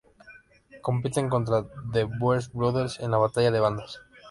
[0.81, 1.61] Compiten contra
[1.93, 4.01] The Blues Brothers en la batalla de bandas.